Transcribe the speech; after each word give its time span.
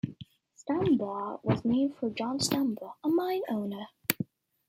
Stambaugh 0.57 1.39
was 1.43 1.63
named 1.63 1.93
for 1.99 2.09
John 2.09 2.39
Stambaugh, 2.39 2.95
a 3.03 3.07
mine 3.07 3.41
owner. 3.51 3.85